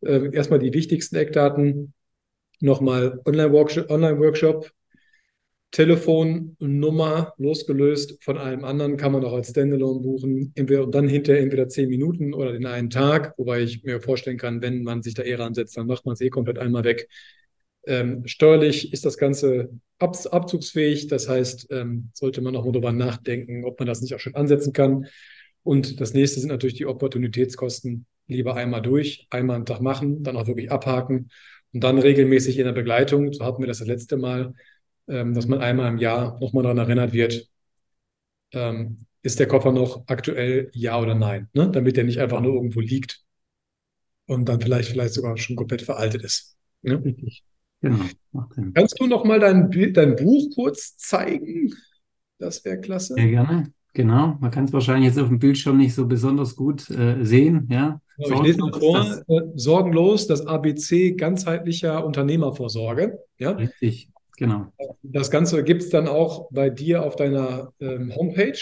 [0.00, 1.94] Äh, erstmal die wichtigsten Eckdaten.
[2.60, 4.72] Nochmal Online-Workshop, Online-Workshop
[5.70, 10.52] Telefonnummer losgelöst von allem anderen kann man auch als Standalone buchen.
[10.54, 14.38] Entweder und dann hinterher entweder zehn Minuten oder den einen Tag, wobei ich mir vorstellen
[14.38, 17.08] kann, wenn man sich da eher ansetzt, dann macht man es eh komplett einmal weg.
[17.86, 22.92] Ähm, steuerlich ist das Ganze ab, abzugsfähig, das heißt, ähm, sollte man auch mal darüber
[22.92, 25.06] nachdenken, ob man das nicht auch schon ansetzen kann.
[25.68, 28.06] Und das nächste sind natürlich die Opportunitätskosten.
[28.26, 31.30] Lieber einmal durch, einmal am Tag machen, dann auch wirklich abhaken
[31.72, 33.32] und dann regelmäßig in der Begleitung.
[33.32, 34.54] So hatten wir das das letzte Mal
[35.08, 37.48] ähm, dass man einmal im Jahr nochmal daran erinnert wird,
[38.52, 41.70] ähm, ist der Koffer noch aktuell, ja oder nein, ne?
[41.70, 43.24] damit der nicht einfach nur irgendwo liegt
[44.26, 46.56] und dann vielleicht, vielleicht sogar schon komplett veraltet ist.
[46.82, 47.02] Ne?
[47.02, 47.42] Richtig.
[47.80, 48.04] Genau.
[48.74, 51.72] Kannst du noch mal dein, dein Buch kurz zeigen?
[52.38, 53.14] Das wäre klasse.
[53.14, 53.72] Sehr gerne.
[53.98, 54.36] Genau.
[54.38, 57.66] Man kann es wahrscheinlich jetzt auf dem Bildschirm nicht so besonders gut äh, sehen.
[57.68, 58.00] Ja.
[58.16, 58.96] Genau, ich lese mal vor.
[58.96, 63.18] Das, äh, sorgenlos, das ABC ganzheitlicher Unternehmervorsorge.
[63.38, 63.50] Ja.
[63.50, 64.10] Richtig.
[64.36, 64.66] Genau.
[65.02, 68.60] Das Ganze gibt es dann auch bei dir auf deiner ähm, Homepage.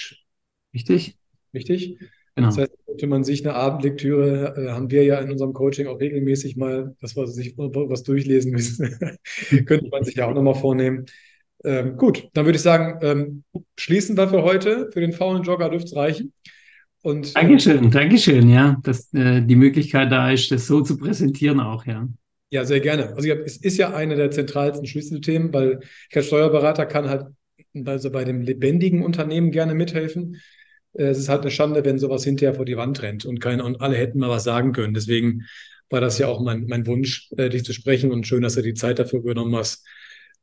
[0.72, 1.18] Richtig.
[1.52, 1.98] Richtig.
[2.34, 2.48] Genau.
[2.48, 6.00] Das heißt, sollte man sich eine Abendlektüre, äh, haben wir ja in unserem Coaching auch
[6.00, 9.18] regelmäßig mal, dass wir sich was durchlesen müssen,
[9.66, 11.04] könnte man sich ja auch nochmal vornehmen.
[11.66, 13.44] Ähm, gut, dann würde ich sagen, ähm,
[13.76, 14.88] schließen wir für heute.
[14.92, 16.32] Für den faulen Jogger dürfte es reichen.
[17.02, 21.60] Und, äh, Dankeschön, Dankeschön, ja, dass äh, die Möglichkeit da ist, das so zu präsentieren
[21.60, 22.08] auch, ja.
[22.50, 23.14] Ja, sehr gerne.
[23.16, 27.26] Also es ist ja eine der zentralsten Schlüsselthemen, weil ich als Steuerberater kann halt
[27.84, 30.40] also bei dem lebendigen Unternehmen gerne mithelfen.
[30.92, 33.64] Äh, es ist halt eine Schande, wenn sowas hinterher vor die Wand rennt und, keine,
[33.64, 34.94] und alle hätten mal was sagen können.
[34.94, 35.42] Deswegen
[35.90, 38.62] war das ja auch mein, mein Wunsch, äh, dich zu sprechen und schön, dass du
[38.62, 39.84] die Zeit dafür genommen hast,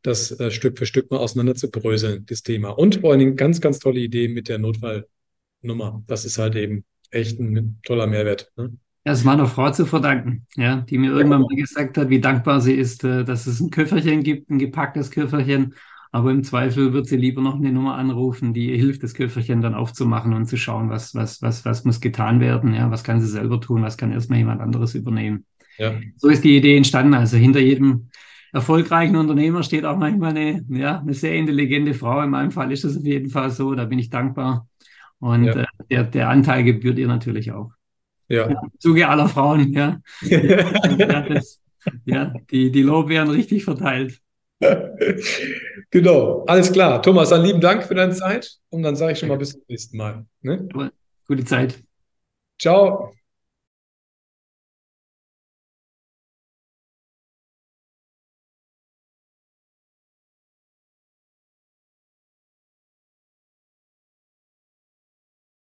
[0.03, 2.69] das äh, Stück für Stück mal auseinander zu bröseln, das Thema.
[2.69, 6.03] Und vor allen Dingen ganz, ganz tolle Idee mit der Notfallnummer.
[6.07, 8.51] Das ist halt eben echt ein toller Mehrwert.
[8.55, 8.73] Ne?
[9.05, 12.61] Das ist meiner Frau zu verdanken, ja, die mir irgendwann mal gesagt hat, wie dankbar
[12.61, 15.73] sie ist, äh, dass es ein Köfferchen gibt, ein gepacktes Köfferchen.
[16.11, 19.61] Aber im Zweifel wird sie lieber noch eine Nummer anrufen, die ihr hilft, das Köfferchen
[19.61, 23.19] dann aufzumachen und zu schauen, was, was, was, was muss getan werden, ja, was kann
[23.19, 25.45] sie selber tun, was kann erstmal jemand anderes übernehmen.
[25.79, 25.99] Ja.
[26.17, 27.15] So ist die Idee entstanden.
[27.15, 28.09] Also hinter jedem
[28.53, 32.21] erfolgreichen Unternehmer steht auch manchmal eine, ja, eine sehr intelligente Frau.
[32.21, 33.73] In meinem Fall ist das auf jeden Fall so.
[33.75, 34.67] Da bin ich dankbar.
[35.19, 35.61] Und ja.
[35.61, 37.71] äh, der, der Anteil gebührt ihr natürlich auch.
[38.29, 38.45] Ja.
[38.45, 39.99] Im Zuge aller Frauen, ja.
[40.21, 41.59] ja, das,
[42.05, 44.19] ja die, die Lorbeeren richtig verteilt.
[45.91, 47.01] genau, alles klar.
[47.01, 49.61] Thomas, dann lieben Dank für deine Zeit und dann sage ich schon mal bis zum
[49.67, 50.25] nächsten Mal.
[50.41, 50.67] Ne?
[51.27, 51.83] Gute Zeit.
[52.59, 53.13] Ciao.